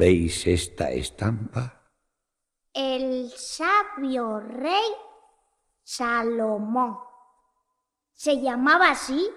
[0.00, 1.92] ¿Veis esta estampa?
[2.72, 4.90] El sabio rey
[5.82, 6.96] Salomón.
[8.14, 9.30] ¿Se llamaba así?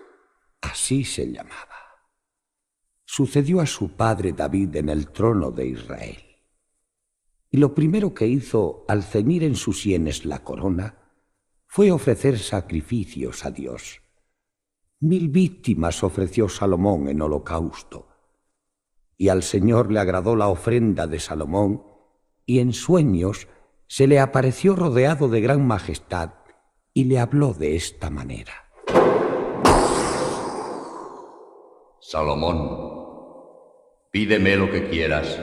[0.62, 1.83] Así se llamaba.
[3.16, 6.18] Sucedió a su padre David en el trono de Israel.
[7.52, 10.98] Y lo primero que hizo al ceñir en sus sienes la corona
[11.68, 14.02] fue ofrecer sacrificios a Dios.
[15.00, 18.08] Mil víctimas ofreció Salomón en holocausto
[19.16, 21.84] y al Señor le agradó la ofrenda de Salomón,
[22.48, 23.48] y en sueños
[23.86, 26.32] se le apareció rodeado de gran majestad
[26.96, 28.54] y le habló de esta manera.
[32.00, 33.03] Salomón,
[34.14, 35.42] pídeme lo que quieras,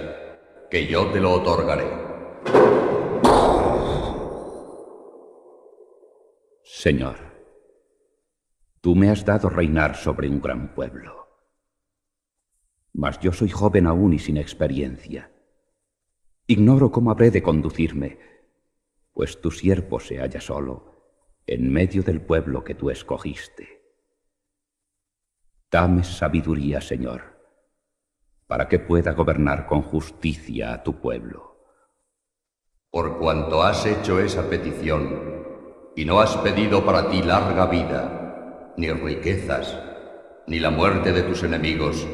[0.71, 1.91] que yo te lo otorgaré.
[6.63, 7.17] Señor,
[8.81, 11.21] tú me has dado reinar sobre un gran pueblo
[12.93, 15.33] mas yo soy joven aún y sin experiencia.
[16.47, 18.19] Ignoro cómo habré de conducirme,
[19.13, 20.91] pues tu siervo se halla solo
[21.47, 23.81] en medio del pueblo que tú escogiste.
[25.71, 27.30] Dame sabiduría, Señor,
[28.51, 31.55] para que pueda gobernar con justicia a tu pueblo.
[32.91, 35.45] Por cuanto has hecho esa petición,
[35.95, 39.79] y no has pedido para ti larga vida, ni riquezas,
[40.48, 42.09] ni la muerte de tus enemigos,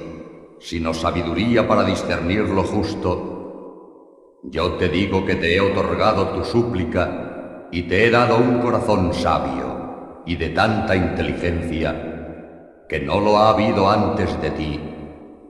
[0.61, 7.67] sino sabiduría para discernir lo justo, yo te digo que te he otorgado tu súplica
[7.73, 13.49] y te he dado un corazón sabio y de tanta inteligencia que no lo ha
[13.49, 14.96] habido antes de ti,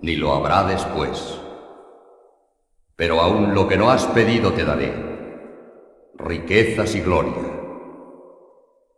[0.03, 1.41] ni lo habrá después.
[2.97, 4.93] Pero aún lo que no has pedido te daré,
[6.15, 7.57] riquezas y gloria.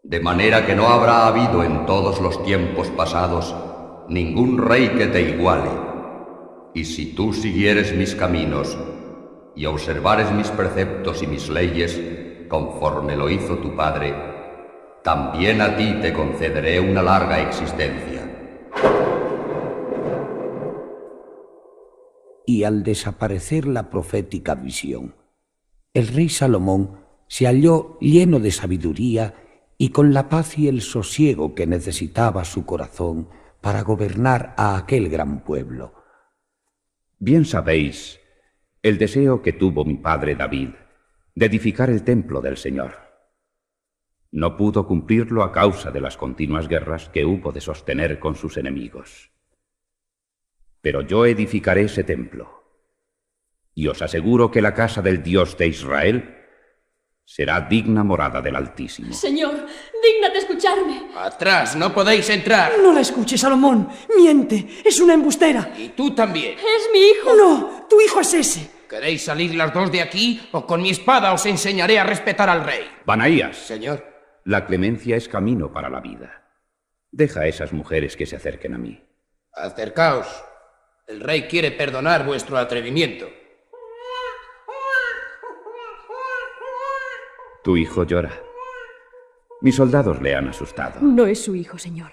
[0.03, 3.55] De manera que no habrá habido en todos los tiempos pasados
[4.09, 5.89] ningún rey que te iguale
[6.75, 8.79] y si tú siguieres mis caminos
[9.57, 12.01] y observares mis preceptos y mis leyes,
[12.49, 14.15] conforme lo hizo tu Padre,
[15.03, 18.18] también a ti te concederé una larga existencia.
[22.49, 25.15] Y al desaparecer la profética visión,
[25.93, 29.35] el rey Salomón se halló lleno de sabiduría
[29.77, 33.29] y con la paz y el sosiego que necesitaba su corazón
[33.61, 35.99] para gobernar a aquel gran pueblo
[37.21, 38.21] Bien sabéis
[38.81, 40.71] el deseo que tuvo mi padre David
[41.35, 42.95] de edificar el templo del Señor.
[44.31, 48.57] No pudo cumplirlo a causa de las continuas guerras que hubo de sostener con sus
[48.57, 49.33] enemigos.
[50.89, 52.65] Pero yo edificaré ese templo,
[53.75, 56.35] y os aseguro que la casa del Dios de Israel
[57.27, 59.13] será digna morada del Altísimo.
[59.13, 59.67] Señor,
[60.03, 61.11] dígnate escucharme.
[61.15, 62.73] Atrás, no podéis entrar.
[62.83, 63.91] No la escuches, Salomón.
[64.17, 65.75] Miente, es una embustera.
[65.77, 66.55] Y tú también.
[66.55, 67.37] Es mi hijo.
[67.37, 68.71] No, tu hijo es ese.
[68.89, 72.65] ¿Queréis salir las dos de aquí o con mi espada os enseñaré a respetar al
[72.65, 72.89] rey?
[73.05, 73.59] Banaías.
[73.59, 74.07] Señor.
[74.45, 76.49] La clemencia es camino para la vida.
[77.11, 79.05] Deja a esas mujeres que se acerquen a mí.
[79.53, 80.48] Acercaos.
[81.09, 83.31] El rey quiere perdonar vuestro atrevimiento.
[87.65, 88.39] Tu hijo llora.
[89.63, 91.01] Mis soldados le han asustado.
[91.01, 92.13] No es su hijo, señor.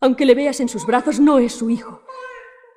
[0.00, 2.02] Aunque le veas en sus brazos, no es su hijo.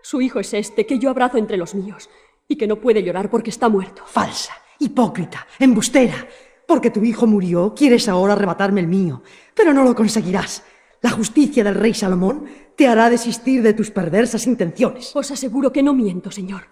[0.01, 2.09] Su hijo es este que yo abrazo entre los míos
[2.47, 4.03] y que no puede llorar porque está muerto.
[4.05, 6.27] Falsa, hipócrita, embustera.
[6.65, 9.21] Porque tu hijo murió, quieres ahora arrebatarme el mío,
[9.53, 10.63] pero no lo conseguirás.
[11.01, 12.45] La justicia del rey Salomón
[12.81, 15.15] te hará desistir de tus perversas intenciones.
[15.15, 16.63] Os aseguro que no miento, señor.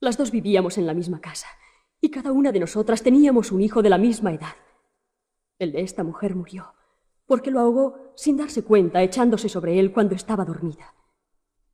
[0.00, 1.46] Las dos vivíamos en la misma casa
[2.00, 4.56] y cada una de nosotras teníamos un hijo de la misma edad.
[5.56, 6.74] El de esta mujer murió,
[7.26, 10.96] porque lo ahogó sin darse cuenta, echándose sobre él cuando estaba dormida.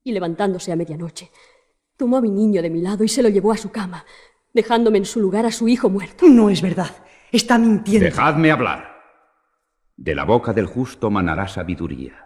[0.04, 1.30] Y levantándose a medianoche,
[1.96, 4.04] tomó a mi niño de mi lado y se lo llevó a su cama,
[4.52, 6.26] dejándome en su lugar a su hijo muerto.
[6.28, 6.94] No es verdad.
[7.32, 8.04] Está mintiendo.
[8.04, 9.00] Dejadme hablar.
[9.96, 12.25] De la boca del justo manará sabiduría,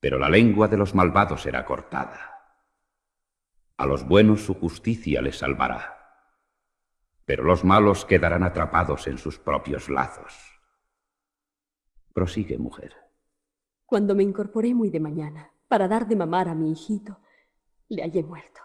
[0.00, 2.34] pero la lengua de los malvados será cortada.
[3.76, 5.98] A los buenos su justicia les salvará
[7.28, 10.32] pero los malos quedarán atrapados en sus propios lazos.
[12.14, 12.94] Prosigue, mujer.
[13.84, 17.20] Cuando me incorporé muy de mañana para dar de mamar a mi hijito,
[17.90, 18.62] le hallé muerto.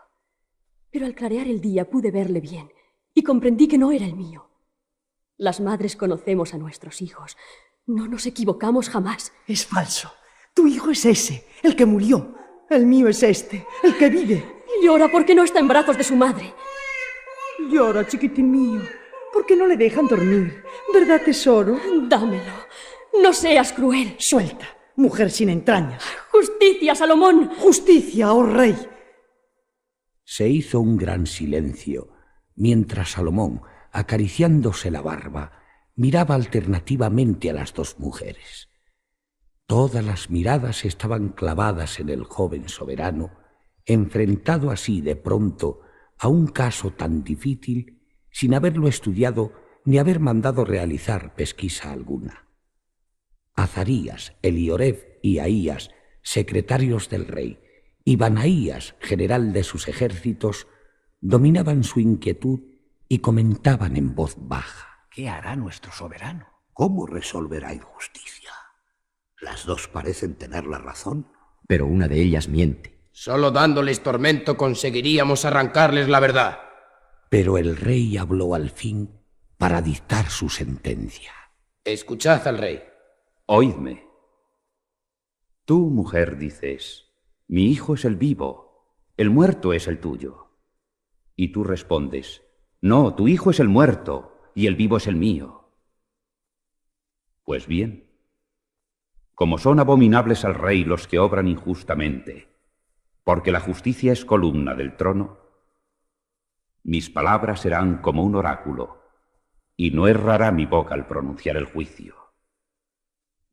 [0.90, 2.72] Pero al clarear el día pude verle bien
[3.14, 4.50] y comprendí que no era el mío.
[5.36, 7.36] Las madres conocemos a nuestros hijos.
[7.86, 9.34] No nos equivocamos jamás.
[9.46, 10.14] Es falso.
[10.54, 12.36] Tu hijo es ese, el que murió.
[12.70, 14.64] El mío es este, el que vive.
[14.82, 16.54] Llora porque no está en brazos de su madre.
[17.70, 18.82] Llora, chiquitín mío.
[19.32, 20.64] ¿Por qué no le dejan dormir?
[20.94, 21.80] ¿Verdad, tesoro?
[22.08, 22.54] Dámelo.
[23.22, 24.16] No seas cruel.
[24.20, 26.04] Suelta, mujer sin entrañas.
[26.32, 27.52] Justicia, Salomón.
[27.60, 28.76] Justicia, oh rey.
[30.24, 32.14] Se hizo un gran silencio
[32.56, 33.62] mientras Salomón,
[33.92, 35.64] acariciándose la barba,
[35.96, 38.70] miraba alternativamente a las dos mujeres.
[39.66, 43.32] Todas las miradas estaban clavadas en el joven soberano,
[43.86, 45.82] enfrentado así de pronto
[46.18, 48.02] a un caso tan difícil
[48.32, 49.54] sin haberlo estudiado
[49.86, 52.48] ni haber mandado realizar pesquisa alguna.
[53.56, 57.60] Azarías, Elioref y Ahías, secretarios del rey,
[58.06, 60.68] y Banaías, general de sus ejércitos,
[61.22, 62.62] dominaban su inquietud
[63.08, 65.08] y comentaban en voz baja.
[65.10, 66.48] ¿Qué hará nuestro soberano?
[66.74, 68.43] ¿Cómo resolverá injusticia?
[69.44, 71.28] Las dos parecen tener la razón.
[71.68, 72.98] Pero una de ellas miente.
[73.12, 76.60] Solo dándoles tormento conseguiríamos arrancarles la verdad.
[77.30, 79.20] Pero el rey habló al fin
[79.58, 81.34] para dictar su sentencia.
[81.84, 82.84] Escuchad al rey.
[83.46, 84.08] Oídme.
[85.66, 87.12] Tú, mujer, dices,
[87.48, 90.58] mi hijo es el vivo, el muerto es el tuyo.
[91.36, 92.44] Y tú respondes,
[92.80, 95.70] no, tu hijo es el muerto y el vivo es el mío.
[97.44, 98.13] Pues bien,
[99.36, 102.48] como son abominables al rey los que obran injustamente,
[103.24, 105.38] porque la justicia es columna del trono,
[106.84, 109.02] mis palabras serán como un oráculo,
[109.76, 112.16] y no errará mi boca al pronunciar el juicio.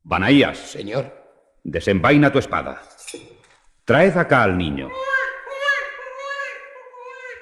[0.03, 0.57] Banaías.
[0.57, 1.21] Señor.
[1.63, 2.81] Desenvaina tu espada.
[3.85, 4.89] Traed acá al niño.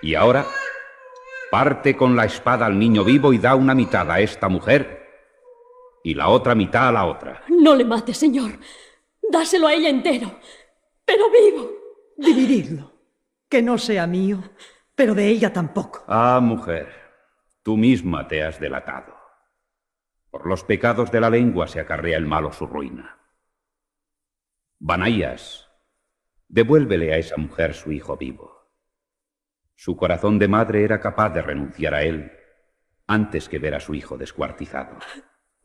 [0.02, 0.46] Y ahora,
[1.52, 4.99] parte con la espada al niño vivo y da una mitad a esta mujer
[6.04, 7.44] y la otra mitad a la otra.
[7.50, 8.52] No le mates, señor.
[9.22, 10.40] Dáselo a ella entero,
[11.06, 11.72] pero vivo.
[12.18, 12.94] Divididlo.
[13.48, 14.44] Que no sea mío,
[14.96, 16.04] pero de ella tampoco.
[16.08, 16.94] Ah, mujer,
[17.64, 19.16] tú misma te has delatado.
[20.30, 23.18] Por los pecados de la lengua se acarrea el malo su ruina.
[24.78, 25.68] Banaías,
[26.48, 28.72] devuélvele a esa mujer su hijo vivo.
[29.76, 32.32] Su corazón de madre era capaz de renunciar a él
[33.08, 35.00] antes que ver a su hijo descuartizado.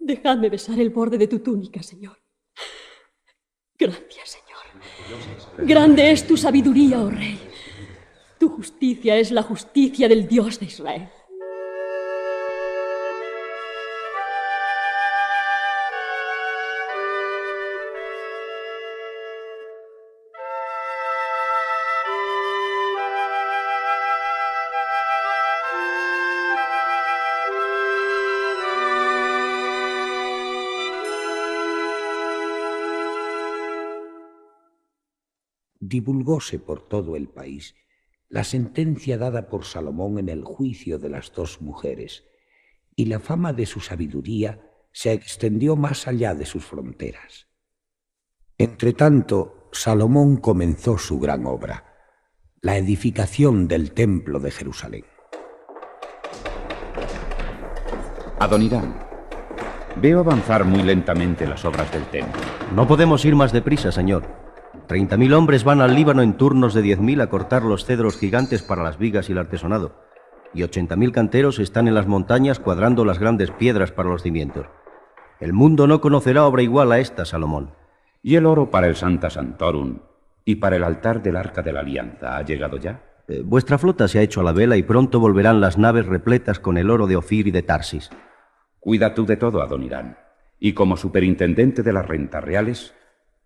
[0.05, 2.19] Dejadme besar el borde de tu túnica, Señor.
[3.79, 5.67] Gracias, Señor.
[5.67, 7.39] Grande es tu sabiduría, oh Rey.
[8.39, 11.09] Tu justicia es la justicia del Dios de Israel.
[35.95, 37.77] Divulgóse por todo el país
[38.29, 42.25] la sentencia dada por Salomón en el juicio de las dos mujeres,
[42.97, 44.61] y la fama de su sabiduría
[44.91, 47.47] se extendió más allá de sus fronteras.
[48.59, 51.77] Entretanto, Salomón comenzó su gran obra,
[52.61, 55.05] la edificación del templo de Jerusalén.
[58.41, 58.99] Adonirán,
[60.03, 62.43] veo avanzar muy lentamente las obras del templo.
[62.75, 64.44] No podemos ir más deprisa, señor.
[64.87, 68.19] Treinta mil hombres van al Líbano en turnos de diez mil a cortar los cedros
[68.19, 69.97] gigantes para las vigas y el artesonado,
[70.53, 74.67] y ochenta mil canteros están en las montañas cuadrando las grandes piedras para los cimientos.
[75.41, 77.73] El mundo no conocerá obra igual a esta, Salomón.
[78.23, 80.01] ¿Y el oro para el Santa Santorum
[80.45, 83.03] y para el altar del Arca de la Alianza ha llegado ya?
[83.27, 86.61] Eh, vuestra flota se ha hecho a la vela y pronto volverán las naves repletas
[86.61, 88.11] con el oro de Ofir y de Tarsis.
[88.81, 90.19] Cuida tú de todo, Adonirán.
[90.61, 92.95] Y como superintendente de las rentas reales,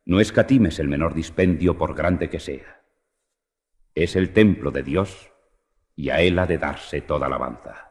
[0.09, 2.83] no escatimes el menor dispendio por grande que sea.
[3.95, 5.31] Es el templo de Dios
[5.95, 7.88] y a él ha de darse toda alabanza.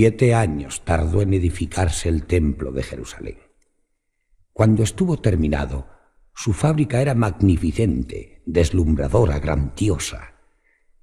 [0.00, 3.36] Siete años tardó en edificarse el templo de Jerusalén.
[4.50, 5.88] Cuando estuvo terminado,
[6.34, 10.36] su fábrica era magnificente, deslumbradora, grandiosa.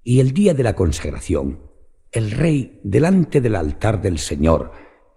[0.01, 1.61] Y el día de la consagración,
[2.11, 4.71] el rey, delante del altar del Señor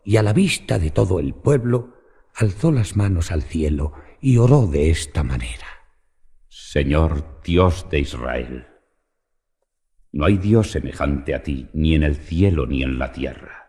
[0.04, 1.94] y a la vista de todo el pueblo,
[2.34, 5.86] alzó las manos al cielo y oró de esta manera.
[6.48, 8.66] Señor Dios de Israel,
[10.12, 13.60] No hay Dios semejante a ti, ni en el cielo ni en la tierra.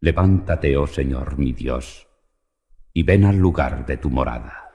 [0.00, 2.06] Levántate, oh Señor mi Dios,
[2.92, 4.70] y ven al lugar de tu morada.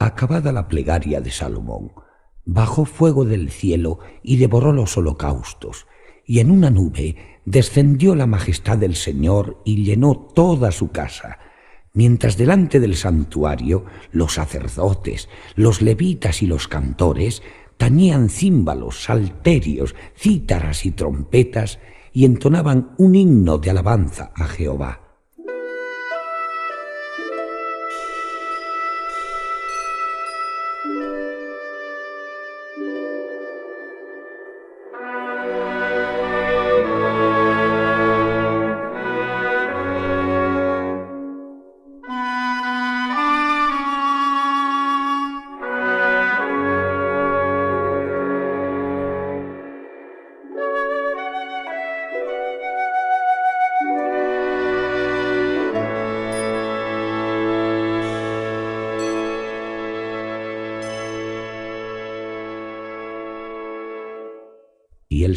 [0.00, 1.92] Acabada la plegaria de Salomón,
[2.44, 5.86] bajó fuego del cielo y devoró los holocaustos,
[6.24, 11.38] y en una nube descendió la majestad del Señor y llenó toda su casa,
[11.94, 17.42] mientras delante del santuario los sacerdotes, los levitas y los cantores
[17.78, 21.78] tañían címbalos, salterios, cítaras y trompetas
[22.12, 25.07] y entonaban un himno de alabanza a Jehová.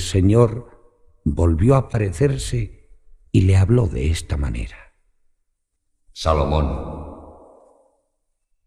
[0.02, 0.82] Señor
[1.24, 2.90] volvió a aparecerse
[3.32, 4.78] y le habló de esta manera.
[6.12, 6.92] Salomón,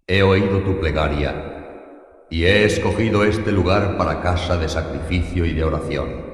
[0.06, 5.64] he oído tu plegaria y he escogido este lugar para casa de sacrificio y de
[5.64, 6.24] oración.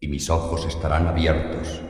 [0.00, 1.82] Y mis ojos estarán abiertos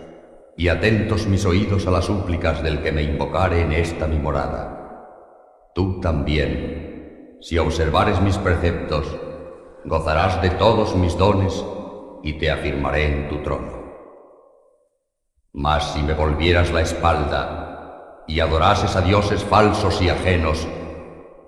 [0.57, 5.71] y atentos mis oídos a las súplicas del que me invocare en esta mi morada.
[5.75, 9.07] Tú también, si observares mis preceptos,
[9.85, 11.65] gozarás de todos mis dones
[12.23, 13.85] y te afirmaré en tu trono.
[15.53, 20.67] Mas si me volvieras la espalda y adorases a dioses falsos y ajenos,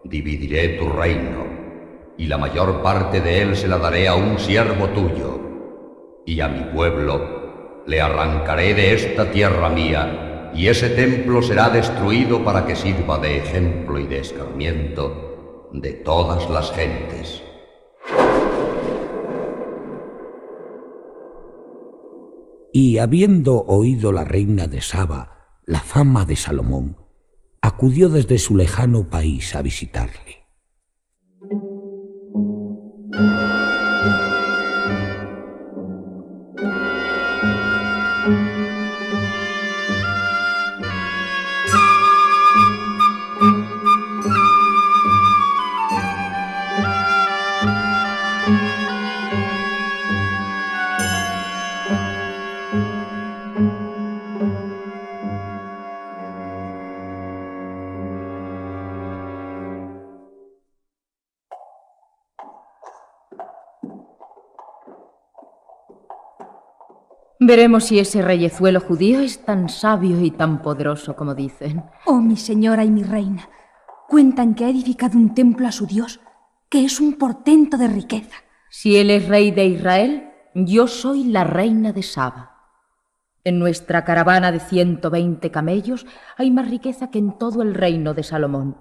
[0.04, 1.46] dividiré tu reino,
[2.18, 5.40] y la mayor parte de él se la daré a un siervo tuyo,
[6.26, 12.44] y a mi pueblo le arrancaré de esta tierra mía, y ese templo será destruido
[12.44, 17.45] para que sirva de ejemplo y de escarmiento de todas las gentes.
[22.78, 26.98] Y habiendo oído la reina de Saba la fama de Salomón,
[27.62, 30.44] acudió desde su lejano país a visitarle.
[67.46, 71.84] Veremos si ese reyezuelo judío es tan sabio y tan poderoso como dicen.
[72.04, 73.48] Oh, mi señora y mi reina,
[74.08, 76.18] cuentan que ha edificado un templo a su Dios,
[76.68, 78.34] que es un portento de riqueza.
[78.68, 82.50] Si él es rey de Israel, yo soy la reina de Saba.
[83.44, 86.04] En nuestra caravana de 120 camellos
[86.36, 88.76] hay más riqueza que en todo el reino de Salomón.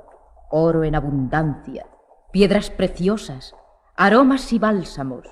[0.50, 1.86] Oro en abundancia,
[2.31, 3.53] piedras preciosas,
[3.95, 5.27] aromas y bálsamos,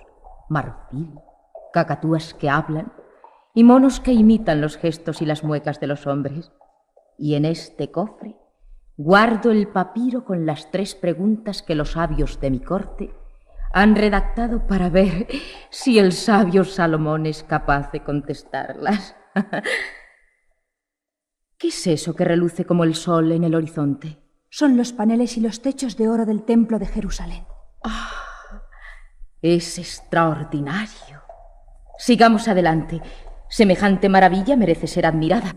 [0.49, 1.15] marfil,
[1.73, 2.93] cacatúas que hablan,
[3.53, 6.51] y monos que imitan los gestos y las muecas de los hombres.
[7.17, 8.35] Y en este cofre
[8.97, 13.13] guardo el papiro con las tres preguntas que los sabios de mi corte
[13.73, 15.27] han redactado para ver
[15.71, 19.15] si el sabio Salomón es capaz de contestarlas.
[21.57, 24.19] ¿Qué es eso que reluce como el sol en el horizonte?
[24.49, 27.45] Son los paneles y los techos de oro del templo de Jerusalén.
[27.83, 28.11] Ah,
[29.41, 31.23] es extraordinario.
[31.97, 33.01] Sigamos adelante.
[33.53, 35.53] Semejante maravilla merece ser admirada.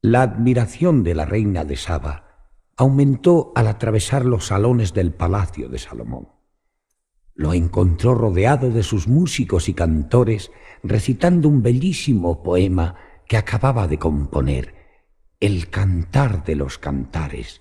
[0.00, 5.78] La admiración de la reina de Saba aumentó al atravesar los salones del palacio de
[5.78, 6.28] Salomón.
[7.34, 10.52] Lo encontró rodeado de sus músicos y cantores
[10.84, 12.94] recitando un bellísimo poema
[13.26, 14.76] que acababa de componer,
[15.40, 17.60] El cantar de los cantares,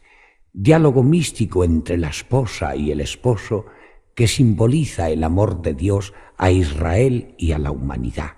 [0.54, 3.66] diálogo místico entre la esposa y el esposo
[4.14, 8.34] que simboliza el amor de Dios a Israel y a la humanidad.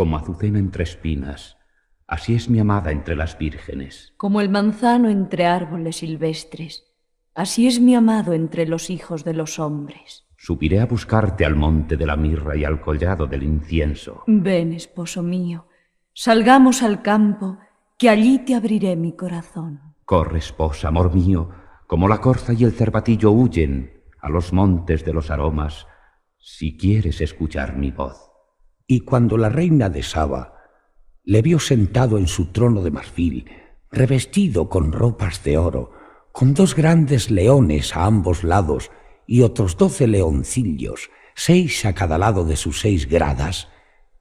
[0.00, 1.58] Como azucena entre espinas,
[2.06, 4.14] así es mi amada entre las vírgenes.
[4.16, 6.90] Como el manzano entre árboles silvestres,
[7.34, 10.24] así es mi amado entre los hijos de los hombres.
[10.38, 14.22] Subiré a buscarte al monte de la mirra y al collado del incienso.
[14.26, 15.66] Ven, esposo mío,
[16.14, 17.58] salgamos al campo,
[17.98, 19.82] que allí te abriré mi corazón.
[20.06, 21.50] Corre, esposa, amor mío,
[21.86, 25.86] como la corza y el cervatillo huyen a los montes de los aromas,
[26.38, 28.29] si quieres escuchar mi voz.
[28.92, 30.54] Y cuando la reina de Saba
[31.22, 33.48] le vio sentado en su trono de marfil,
[33.92, 35.92] revestido con ropas de oro,
[36.32, 38.90] con dos grandes leones a ambos lados
[39.28, 43.68] y otros doce leoncillos, seis a cada lado de sus seis gradas,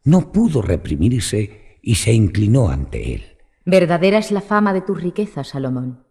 [0.03, 3.23] no pudo reprimirse y se inclinó ante él.
[3.65, 6.05] Verdadera es la fama de tus riquezas, Salomón.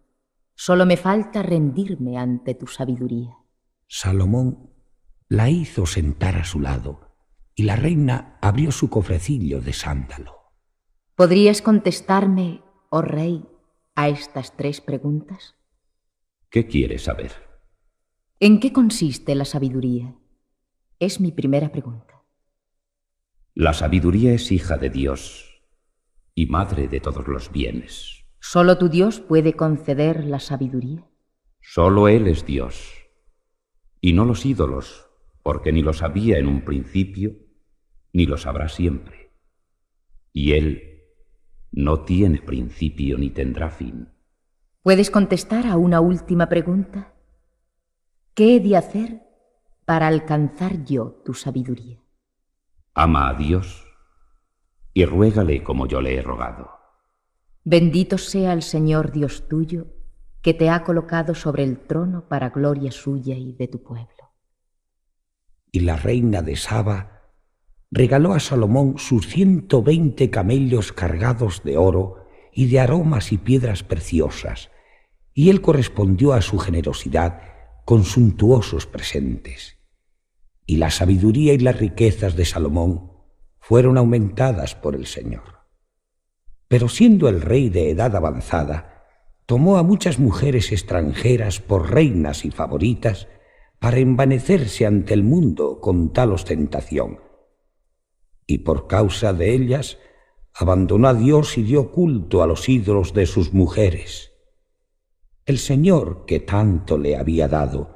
[0.53, 3.37] Solo me falta rendirme ante tu sabiduría.
[3.87, 4.69] Salomón
[5.29, 7.08] la hizo sentar a su lado
[7.59, 10.53] y la reina abrió su cofrecillo de sándalo.
[11.15, 13.45] ¿Podrías contestarme, oh rey,
[13.95, 15.55] a estas tres preguntas?
[16.49, 17.33] ¿Qué quieres saber?
[18.39, 20.15] ¿En qué consiste la sabiduría?
[20.99, 22.23] Es mi primera pregunta.
[23.55, 25.61] La sabiduría es hija de Dios
[26.35, 28.23] y madre de todos los bienes.
[28.39, 31.09] ¿Solo tu Dios puede conceder la sabiduría?
[31.59, 32.89] Solo Él es Dios,
[33.99, 35.09] y no los ídolos,
[35.43, 37.48] porque ni los había en un principio,
[38.13, 39.31] ni lo sabrá siempre.
[40.33, 40.89] Y Él
[41.71, 44.09] no tiene principio ni tendrá fin.
[44.81, 47.13] ¿Puedes contestar a una última pregunta?
[48.33, 49.21] ¿Qué he de hacer
[49.85, 51.99] para alcanzar yo tu sabiduría?
[52.93, 53.85] Ama a Dios
[54.93, 56.71] y ruégale como yo le he rogado.
[57.63, 59.87] Bendito sea el Señor Dios tuyo,
[60.41, 64.31] que te ha colocado sobre el trono para gloria suya y de tu pueblo.
[65.71, 67.18] Y la reina de Saba
[67.91, 73.83] regaló a Salomón sus ciento veinte camellos cargados de oro y de aromas y piedras
[73.83, 74.69] preciosas,
[75.33, 77.41] y él correspondió a su generosidad
[77.85, 79.77] con suntuosos presentes.
[80.65, 83.13] Y la sabiduría y las riquezas de Salomón
[83.59, 85.59] fueron aumentadas por el Señor.
[86.67, 89.07] Pero siendo el rey de edad avanzada,
[89.47, 93.27] tomó a muchas mujeres extranjeras por reinas y favoritas
[93.79, 97.28] para envanecerse ante el mundo con tal ostentación,
[98.49, 99.99] y por causa de ellas
[100.55, 104.31] abandonó a Dios y dio culto a los ídolos de sus mujeres.
[105.45, 107.95] El Señor, que tanto le había dado,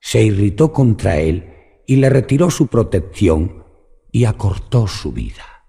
[0.00, 1.52] se irritó contra él
[1.86, 3.66] y le retiró su protección
[4.10, 5.66] y acortó su vida.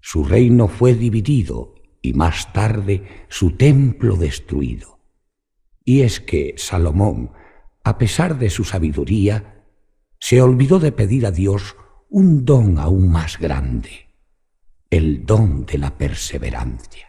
[0.00, 5.00] Su reino fue dividido y más tarde su templo destruido.
[5.84, 7.32] Y es que Salomón,
[7.82, 9.64] a pesar de su sabiduría,
[10.20, 11.74] se olvidó de pedir a Dios
[12.16, 14.06] un don aún más grande,
[14.88, 17.08] el don de la perseverancia.